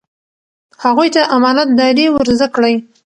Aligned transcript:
هغوی 0.83 1.09
ته 1.15 1.21
امانت 1.35 1.69
داري 1.79 2.05
ور 2.13 2.27
زده 2.39 2.47
کړئ. 2.55 2.75